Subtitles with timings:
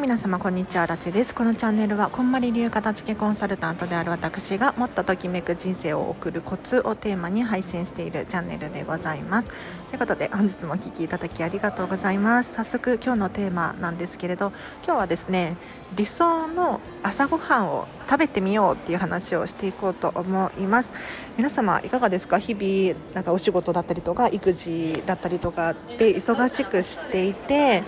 [0.00, 1.34] 皆様こんにちはラチです。
[1.34, 9.48] このチャンネルはこんまり流片付けコンサルタントである私がもっとときめく人生を送るコツをテーマに配信しているチャンネルでございます。
[9.48, 9.54] と
[9.94, 12.50] いうことで本日もお聴きいただきありがとうございます。
[12.54, 14.52] 早速今日のテーマなんですけれど
[14.84, 15.56] 今日はですね
[15.96, 20.92] 理想の朝ごはんを食べてみようっていう話をしていこうと思います。
[21.36, 22.38] 皆様いかがですか？
[22.38, 27.82] 日々なんかお仕事だったりとか育児だったりとかで忙しくしていて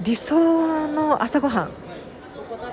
[0.00, 1.72] 理想の朝ごはん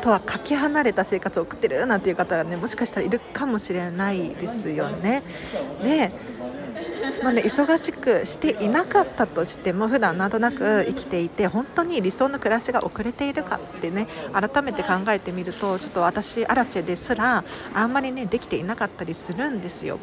[0.02, 5.24] とはかけ離れた生活を送ってるなんていう方がねもしかしたらいるかもしれないですよね。
[5.84, 6.12] で
[7.24, 20.00] まあね、忙しくしていなかったとしても普段なんとなく生きていて本当に理想の暮らしが遅れているかってね改めて考えてみるとちょっと私アラチェですらあんまりねできていなかったりするんですよ。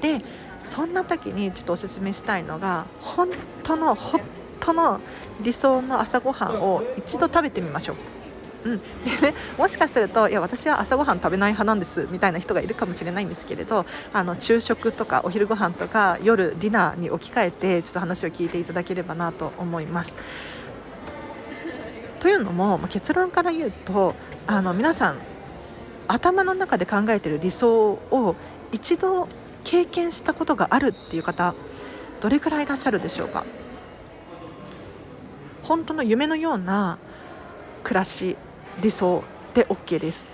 [0.00, 0.22] で
[0.66, 3.28] そんな時にちょっとおすすめしたいのが本
[3.62, 4.22] 当の本
[4.60, 5.00] 当の
[5.40, 7.96] 理想の朝ごはんを一度食べてみましょう。
[8.64, 8.80] うん、
[9.58, 20.14] もしかするといや私は朝ごはん食べない派なんですみたいな人がいるかもしれないんですけれどあの昼食とかお昼ご飯とか夜ディナーに置き換えてちょっと話を聞いていただければなと思います。
[22.20, 24.14] というのもま結論から言うと
[24.46, 25.18] あの皆さん
[26.08, 28.34] 頭の中で考えている理想を
[28.72, 29.28] 一度
[29.62, 31.54] 経験したことがあるっていう方
[32.22, 33.44] どれくらいいらっしゃるでしょうか？
[35.64, 36.98] 本当の夢のような
[37.82, 38.36] 暮らし
[38.80, 40.26] 理想で OK です。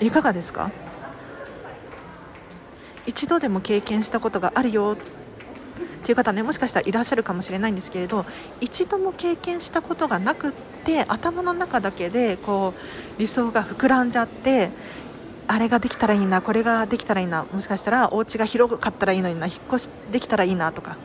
[0.00, 0.70] いかがですか？
[3.06, 4.96] 一度でも経験したことがあるよ。
[4.98, 8.24] っていう方ねもしかしたらいらっしゃるかもしれないんですけれど
[8.62, 10.52] 一度も経験したことがなくっ
[10.84, 12.72] て頭の中だけでこ
[13.16, 14.70] う理想が膨らんじゃって
[15.46, 20.96] あれができたらいいなこれができたらいいなもしかしたらお家が広かったらいいのにな引っ越しできたらいいなとか。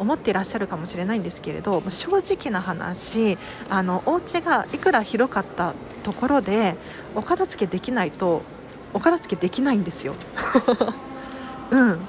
[0.00, 6.74] 思っていらっしゃるかもしれないんですけれど正直な話あのお家がいくら広かったところで
[7.14, 8.42] お片付けできないと
[8.94, 10.14] お片付けできないんですよ。
[11.70, 12.00] うん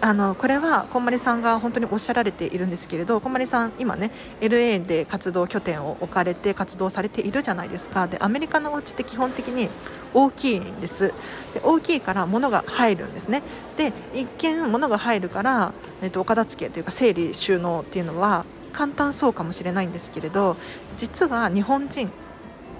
[0.00, 8.06] あのこれはこんまりさんが本当におっしゃられているんですけれどこんまりさん、今ね LA で活動拠点を置かれて活動されているじゃないですか。
[8.06, 9.68] でアメリカのお家って基本的に
[10.12, 11.12] 大きいんです。
[11.54, 13.42] で大きいから物が入るんですね。
[13.76, 20.56] で一見物が入るから、えー、とお片付けというか整理収納っていうのは簡単そうかもしれないんですけれど
[20.98, 22.10] 実は日本人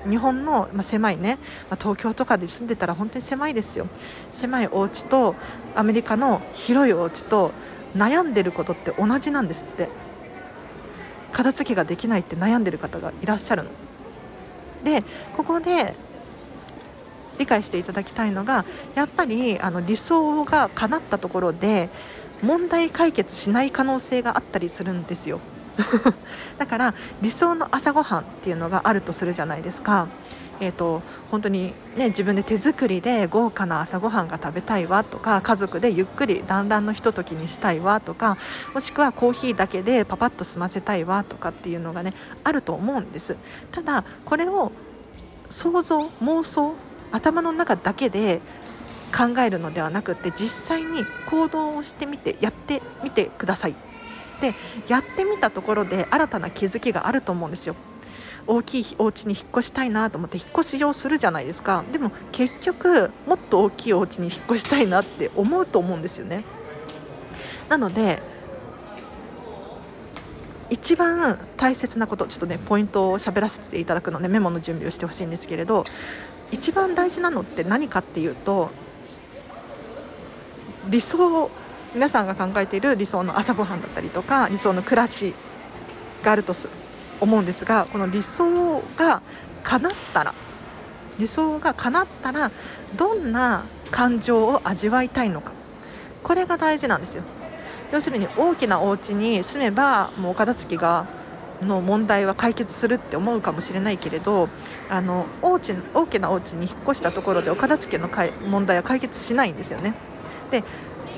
[0.09, 1.39] 日本の、まあ、狭いね、
[1.71, 3.87] まあ、東京とかで住んでたら本当に狭いですよ。
[4.33, 5.35] 狭いお家と
[5.75, 7.53] アメリカの広いお家と
[7.97, 9.89] 悩んでることって同じなんですって。
[11.33, 13.71] 片付けができないって悩んでる方がいらっしゃるの。
[14.85, 15.03] で
[15.37, 15.95] ここで
[17.39, 21.91] 理解していただきたいのがやっぱりあの理想が叶ったところで
[22.43, 25.41] 問題解決しない可能性があったりするんですよ。
[26.59, 30.09] だから理想の朝ごはんっていうのがあるとするじゃないですか。
[30.59, 38.39] えーと、本当に、ね、自分で手作りで豪華な朝ごはんが食べたいわとか家族でゆっくり団らんのひとときにしたいわとか
[38.73, 43.37] もしくはコーヒーだけでパパッと済ませたいわとかっていうのがねあると思うんです
[43.71, 44.73] ただこれを
[45.51, 46.75] 想像妄想
[47.13, 48.41] 頭の中だけで
[49.15, 53.75] 考えるのではなくて実際に行動をしてみてやってみてください
[54.41, 54.55] で
[54.89, 57.75] やってみたところで新たな気づきがあると思うんですよ。
[58.47, 61.85] 大きいお家に引っ越したいなと思って引っ越しをするじゃないですか。
[61.91, 66.45] でも結局もっと大きいお家に引っ越したいなって思うと思うんですよね。
[67.69, 68.23] なので
[70.71, 75.85] 一番大切なことちょっとねポイントを喋らせていただくのでメモの準備をしてほしいんですけれど
[76.51, 78.71] 一番大事なのって何かっていうと
[80.89, 81.51] 理想
[81.95, 85.35] 皆さんが考えている理想の朝ごはんだったりとか理想の暮らし
[86.23, 86.55] があると
[87.21, 89.23] 思うんですがこの理想が
[89.63, 90.35] 叶ったら
[91.19, 92.51] 理想が叶ったら
[92.97, 95.53] どんな感情を味わいたいのか。
[96.23, 97.23] これが大事なんですよ。
[97.93, 101.07] 要するに大きなお家に住めばもう片付けが
[101.63, 104.49] の問題は解決するって思うかもしれないけれど
[104.91, 108.11] あの大き大きなお家に引っ越したところでお片付けの
[108.49, 109.95] 問題は解決しないんですよね。
[110.51, 110.65] で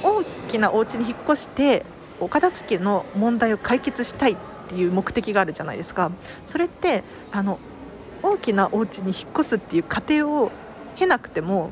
[0.03, 1.85] 大きなお家に引っ越して
[2.21, 4.37] お片付けの問題を解決したいっ
[4.69, 6.11] ていう目的があるじゃないですか。
[6.47, 7.03] それって
[7.33, 7.59] あの
[8.23, 10.51] 大きなお家に引っ越すっていう過程を
[10.97, 11.71] 経なくても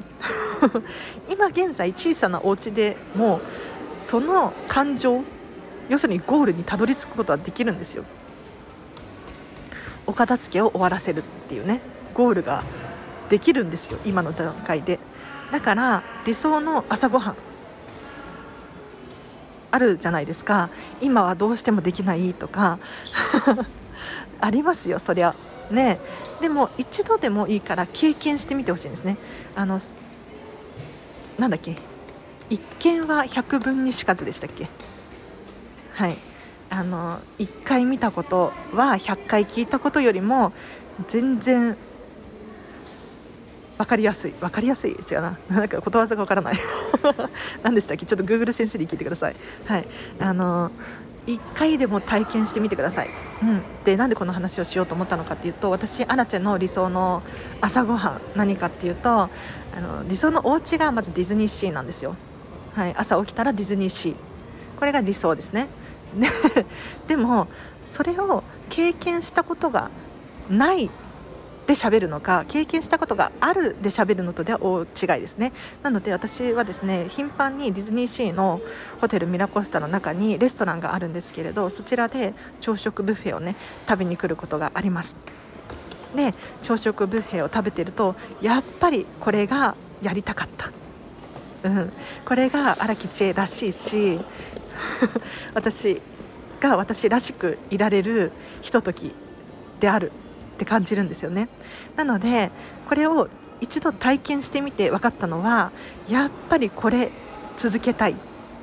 [1.28, 3.40] 今現在小さなお家でも
[3.98, 5.22] その感情
[5.88, 8.04] 要するにゴールにたどり着くことはできるんですよ。
[10.06, 11.80] お片付けを終わらせるっていうね
[12.14, 12.62] ゴールが
[13.28, 15.00] できるんですよ今の段階で。
[15.50, 17.36] だから理想の朝ごはん。
[19.70, 20.70] あるじゃないですか。
[21.00, 22.78] 今はどうしてもできないとか。
[24.40, 25.34] ありますよそりゃ。
[25.70, 25.98] ね。
[26.40, 29.16] でも一度でもいいから経験してみてほしいんですね。
[29.54, 29.80] あの
[31.38, 31.76] なんだっけ。
[32.48, 34.68] 一見は百分にしかずでしたっけ。
[35.92, 36.18] はい。
[36.68, 40.52] あの1回見たことは100回聞いたことよりも
[41.08, 41.76] 全然
[43.78, 44.32] 分かりやすい。
[44.32, 44.93] 分かりやすい。
[44.93, 45.38] 違うな。
[45.50, 46.58] なんかことわざが分からない。
[47.62, 48.06] 何でしたっけ？
[48.06, 49.37] ちょっと Google 先生に聞いてください。
[49.67, 49.87] はい。
[50.19, 50.70] あの
[51.26, 53.08] 1回でも体験してみてください、
[53.43, 57.20] うん、でなんでこの話をしようと思ったのかっていうと私アラチェの理想の
[57.61, 59.28] 朝ごはん何かっていうとあ
[59.81, 62.14] の理想のお家がまずディズニーシーなんですよ、
[62.75, 64.14] はい、朝起きたらディズニーシー。
[64.78, 65.69] これが理想ですね。
[67.08, 67.49] でも
[67.84, 69.90] それを経験したことが
[70.49, 70.90] ない
[71.66, 74.88] で喋るのか経験したことがあるで喋るのとでは大違い
[75.20, 75.52] ですね。
[75.82, 78.60] なので私はですね頻繁にディズニーシーの
[79.00, 83.56] ホテルミラコスタの中にレストランがあるんですけれどそちらで朝食ブッフェをね
[83.88, 85.16] 食べに来ることがあります。
[86.14, 90.70] で朝食ブッフェを食べてるとやっぱりこれがやりたかった。
[91.64, 91.92] うん、
[92.24, 94.20] これが荒木千恵らしいし
[95.52, 96.00] 私
[96.60, 98.30] が私らしくいられる
[98.62, 99.12] ひととき
[99.80, 100.12] である。
[100.56, 101.48] って感じるんですよね。
[101.96, 102.50] なので
[102.88, 103.28] これを
[103.60, 105.70] 一度体験してみて分かったのは
[106.08, 107.10] やっぱりこれ
[107.56, 108.16] 続けたい。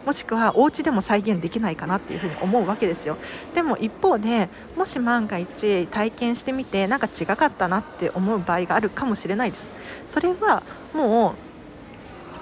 [0.06, 3.16] もしくはお家でも再現できないかなっていうふうに思うわけですよ。
[3.56, 9.70] でも一方でもし万が一体験してみてなんか違かったなって思う場合があるかもしれないです。
[10.08, 10.64] それは
[10.94, 11.34] もう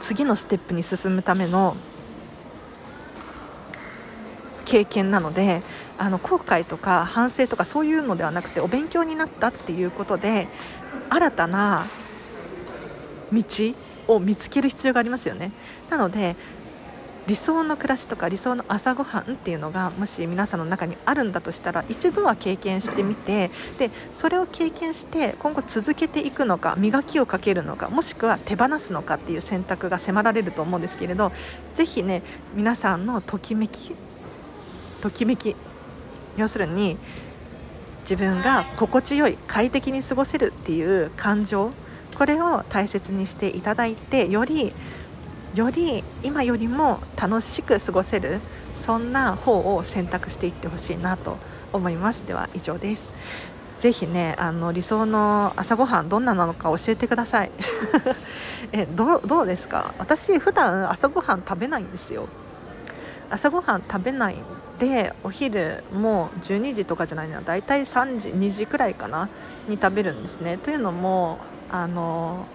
[0.01, 1.75] 次のステップに進むための
[4.65, 5.61] 経験なので
[6.01, 10.47] あの後悔とか反省とかそういうのではなくてお勉強になったっていうことで
[11.11, 11.85] 新たな
[13.31, 13.43] 道
[14.07, 15.51] を見つける必要がありますよね。
[15.91, 16.35] なので
[17.27, 31.31] 理想の暮らしとか理想の朝ごはんっていうのがもし皆さんの中にあるんだとしたら一度は経験してみてでそれを経験して今後続けていくのか磨きをかけるのかもしくは手放すのかっていう選択が迫られると思うんですけれど
[31.75, 32.23] ぜひね
[32.55, 33.95] 皆さんのときめき
[35.01, 35.55] ときめき
[36.37, 36.97] 要するに
[38.03, 41.69] 自分が心地よい快適に過ごせるっていう感情
[42.17, 44.73] これを大切にしていただいてより
[45.55, 48.39] より今よりも楽しく過ごせる
[48.85, 51.37] そんな方を選択していってほしいなと
[51.71, 52.25] 思います。
[52.25, 53.09] では以上です。
[53.77, 57.51] ぜひねあの理想の朝ごはんどんななのか教えてください。
[58.71, 59.93] えどうですか？
[59.97, 62.27] 私普段朝ごはん食べないんですよ
[63.31, 64.35] 朝ごはん食べない
[64.79, 69.29] でお昼も12時とかじゃないな大体3時2時くらいかな
[69.67, 70.57] に食べるんですね。
[70.57, 71.39] というのも
[71.71, 72.45] あの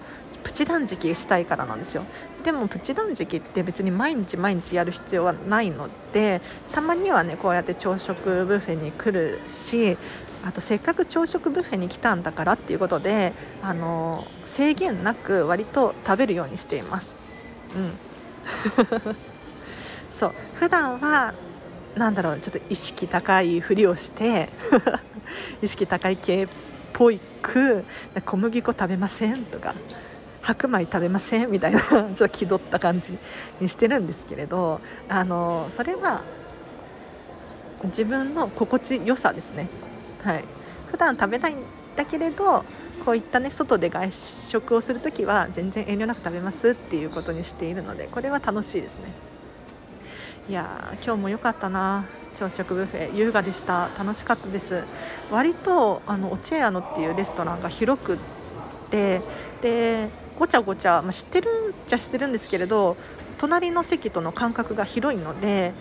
[0.43, 2.05] プチ断食したいからなんですよ。
[2.45, 6.41] でもプチ断食って別に毎日毎日やる必要はないので
[6.73, 9.97] たまにはねこうやって朝食ブッフェに来るし
[10.45, 13.33] あとせっかく朝食ブッフェに来たんだからっていうことで
[13.63, 17.15] あの制限なく割と食べるようにしています。
[17.75, 19.36] うん。
[20.19, 20.33] そう。
[20.55, 21.35] 普段は
[21.97, 24.51] なんだろうちょっと意識高いふりをして
[25.63, 26.49] 意識高い系っ
[26.93, 27.85] ぽいく
[28.25, 29.75] 小麦粉食べませんとか
[30.43, 33.19] 白米食べませんみたいな ちょっと気取った感じ
[33.61, 36.21] にしてるんですけれどあのそれは
[37.85, 39.69] 自分の心地よさですね。
[40.23, 40.45] はい。
[40.91, 41.59] 普段食べないん
[41.95, 42.65] だけれど
[43.05, 44.11] こういったね外で外
[44.49, 49.36] 食をする時は全然遠慮なく食べますっていうことにしているのでこれは楽しいですね。
[50.49, 52.05] いや今日も良かったな。
[52.37, 53.17] 朝食ブッフェ。
[53.17, 53.91] 優雅でした。
[53.99, 54.85] 楽しかったです。
[55.29, 58.19] 割とあのオチェアノっていうレストランが広くっ
[58.89, 59.23] て
[59.61, 62.97] でごちゃごちゃ、まあ、知ってるっちゃ知ってるんですけれど
[63.39, 65.73] 隣の席との間隔が広いので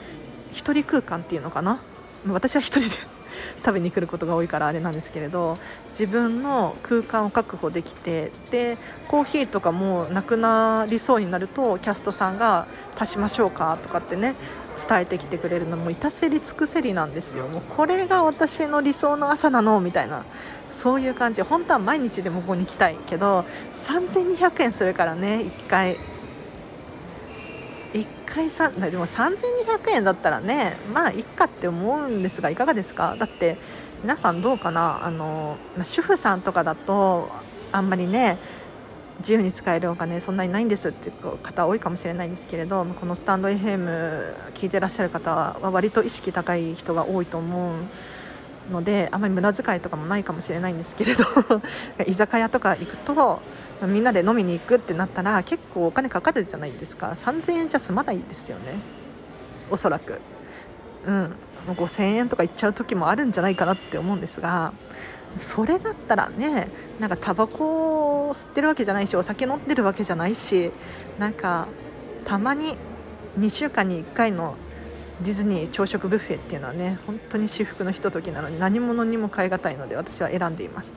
[0.54, 1.80] 1人空間っていうのかな。
[2.28, 3.15] 私は1人で
[3.58, 5.58] 食べに来ることが多いからあれなんですけれど
[5.90, 8.78] 自分の空間を確保できてで
[9.08, 13.78] コーヒーとかもなくなりそうになるとキャストさんが足しましょうか？
[13.82, 14.36] とかってね
[14.88, 17.48] 伝えてきてくれるのも至せり尽くせりなんですよ。
[17.48, 19.80] もうこれが私の理想の朝なの？
[19.80, 20.26] みたいな。
[20.74, 21.42] そういう感じ。
[21.42, 23.46] 本当は毎日でもここに来たいけど
[23.86, 25.38] 3200円するからね
[25.68, 25.98] 1回。
[27.96, 33.16] 1回さでも3200円だったらねまあいっかって思うんですがいかがですか？
[33.18, 33.58] だって
[34.04, 35.06] 皆さんどうかな？
[35.06, 37.30] あの、主婦さんとかだと
[37.72, 38.38] あんまりね
[39.20, 51.24] 自由に使えるお金そんなにないんですっていう方多いかもしれないんですけれどこのスタンド FM 聞いてらっしゃる方は割と意識高い人が多いと思うのであまり無駄遣いとかもないかもしれないんですけれど
[52.06, 53.40] 居酒屋とか行くと
[53.82, 57.10] みんなで飲みに行くってなったら結構お金かかるじゃないですか。
[57.10, 58.80] 3000円じゃ済まないですよね。
[59.70, 60.20] おそらく。
[61.06, 61.36] うん。
[61.74, 64.74] 5000円とかいっちゃう時もあるんじゃないかなって思うんですが
[65.40, 70.72] それだったらねなんかタバコを吸ってるわけじゃないしお酒飲んでるわけじゃないし
[71.18, 71.68] なんか
[72.26, 72.78] たまに
[73.40, 74.56] 2週間に1回の
[75.22, 80.94] ディズニー朝食ブッフェっていうのはね本当に至福のひとときなのに何者にも代え難いので私は選んでいます。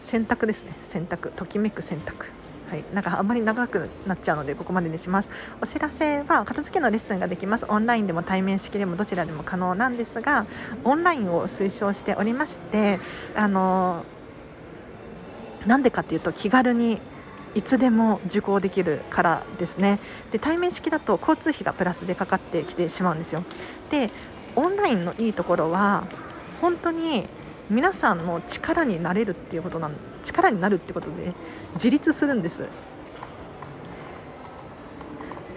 [0.00, 0.74] 選択ですね。
[0.88, 2.26] 選択ときめく選択
[2.68, 5.30] はい、なんかあんまり長くなっちゃうのでここまでにします。
[5.62, 7.64] お知らせは片付けのレッスンができます。
[7.66, 10.46] オンラインでも対面式でもどちらでも可能なんですが
[10.84, 13.00] オンラインを推奨しておりまして
[13.34, 14.04] あの
[15.66, 17.00] なんでかっていうと気軽に
[17.54, 19.98] いつでも受講できるからですね。
[20.30, 23.44] で対面式だと交通費がプラスでかかってきてしまうんですよ。
[23.90, 24.10] で
[24.56, 26.04] オンラインのいいところは
[26.60, 27.26] 本当に
[27.70, 29.92] 皆さんの力になれるっていうことなん
[30.24, 31.34] 力になるってことで
[31.74, 32.68] 自立するんです。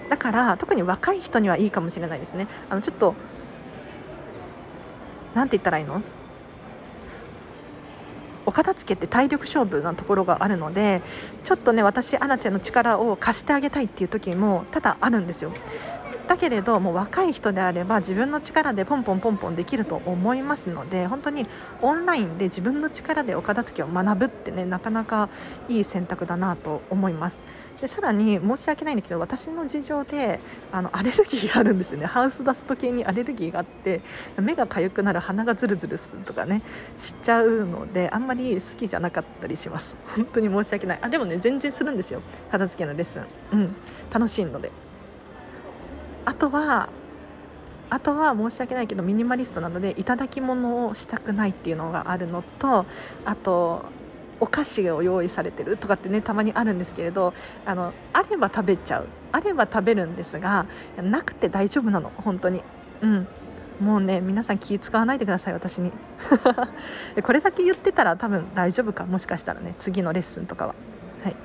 [0.09, 2.47] だから特に若い人にはいいかもしれないですね。
[2.69, 3.15] あのちょっと
[5.33, 6.01] 何て言ったらいいの？
[8.45, 11.01] お片付けって体力勝負なところがあるので
[11.43, 15.53] ちょっとね私アナちゃんの力を貸してあげたいっていう時も多々あるんですよ。
[16.41, 21.45] けれどもう若い人であれば自分の力でポンポンポンポンできると思いますので本当に
[21.83, 25.29] オンラインで自分の力でお片付けを学ぶってねなかなか
[25.69, 27.39] いい選択だなと思います。
[27.79, 30.39] でさらに申し訳ないんだけど私の事情で
[30.71, 32.07] あのアレルギーがあるんですよね。
[32.07, 34.01] ハウスダスト系にアレルギーがあって
[34.39, 36.63] 目が痒くなる鼻がズルズルするとかね
[36.97, 39.95] しちゃうのであんまり好きじゃなかったりします。
[40.15, 40.99] 本当に申し訳ない。
[41.03, 42.21] あでもね全然するんですよ。
[42.51, 43.25] 片付けのレッスン。
[43.53, 43.75] うん。
[44.11, 44.71] 楽しいので。
[46.25, 46.89] あとは
[47.89, 52.85] あとは申し訳ないけどミニマリストなので頂き物をしたくないっていうのがあるのと
[53.25, 53.83] あと
[54.39, 57.33] お菓子を用意されてるとかってねたまにあるんですけれど
[57.65, 59.07] あのあれば食べちゃう。
[59.33, 60.65] あれば食べるんですが
[60.97, 62.11] なくて大丈夫なの。
[62.17, 62.63] 本当に。
[63.01, 63.27] うん。
[63.79, 65.91] もうね皆さん気使わないでください私に。
[67.23, 70.75] これだけ言ってたら多分大丈夫かもしかしたらね次のレッスンとかは。
[71.23, 71.35] はい。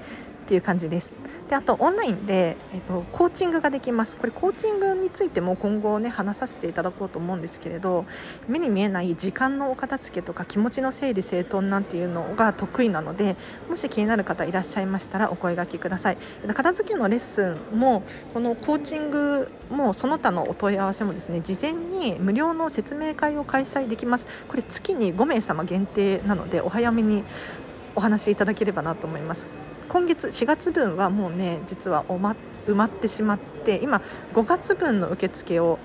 [0.47, 1.13] っていう感じです。
[1.49, 4.17] であとオンラインで、えーと、コーチングができます。
[4.17, 8.05] これコーチングについても今後ね話させていただこうと思うんですけれど
[8.49, 13.37] 目に見えない時間のお片付けとか気持ちの整理整頓なんていうのが得意なので
[13.69, 16.19] もし気になる方いらっしゃいましたらお声がけください。
[16.53, 24.27] 片付けのレッスンもこのコーチングもその他のお問い合わせもですね事前に無料の説明会を開催できます。
[24.49, 27.25] これ月に5名様限定なのでお早めに
[27.95, 29.47] お話しいただければなと思います。
[29.89, 34.03] 今月4月分はもうね実は埋まってしまって今
[34.35, 35.79] 5月分の受付を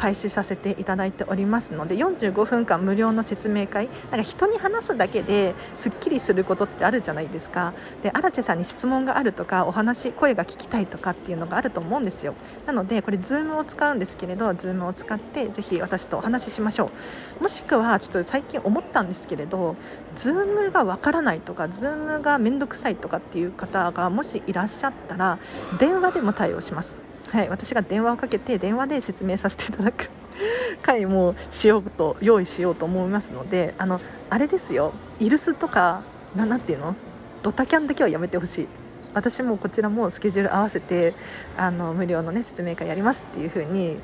[0.00, 7.74] 開始させていただいておりますので45分間無料の説明会なんか人に話すだけですっきりすることってあるじゃないですか。
[8.02, 12.34] で荒地さんに質問があるとかお話声が聞きたいとかっていうのがあると思うんですよ。
[12.64, 16.90] なのでこれ Zoom を使うんですけれど Zoom を使ってぜひ私とお話ししましょ
[17.38, 17.42] う。
[17.42, 19.76] もしくはちょっと最近思ったんですけれど
[20.16, 25.38] Zoom がわからないとか Zoom がめんどくさいとかっていう方がもしいらっしゃったら
[25.78, 27.09] 電話でも対応します。
[27.30, 30.10] はい、私が電話をかけて電話で説明させていただく。
[30.82, 34.92] 回もしようと用意しようと思いますのであのあれですよ。
[35.18, 36.02] イルスとか
[36.34, 36.96] ななんていうの？
[37.42, 38.68] ドタキャンだけはやめてほしい。
[39.14, 41.14] 私もこちらもスケジュール合わせて
[41.56, 43.98] あの無料の、ね、説明会やりますっていう風に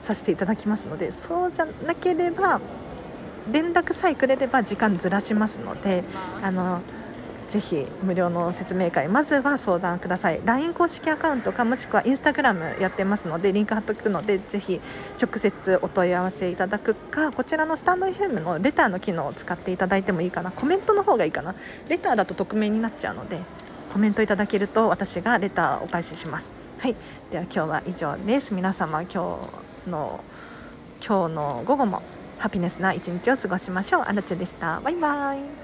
[0.00, 2.60] させていただきますのでそうじゃなければ
[3.52, 6.02] 連絡さえくれれば時間ずらしますので
[6.42, 6.80] あの
[7.48, 10.40] ぜひ無料の説明会まずは相談ください。
[10.44, 14.80] LINE 公式アカウントかもしくは Instagram やってますのでリンク貼っておくのでぜひ
[15.22, 20.50] 直接お問い合わせいただくかこちらのスタンド FM のレターの機能を使っていただいてもいいかな。
[20.50, 21.54] コメントの方がいいかな。
[21.88, 23.40] レターだと匿名になっちゃうので
[23.92, 26.50] コメントいただけると私がレターをお返しします。
[26.78, 26.96] はい。
[27.30, 28.52] では今日は以上です。
[28.52, 29.38] 皆様今
[29.84, 30.20] 日の
[31.06, 32.02] 今日の午後も
[32.38, 34.02] ハピネスな一日を過ごしましょう。
[34.02, 34.80] あらちでした。
[34.80, 35.63] バイバイ。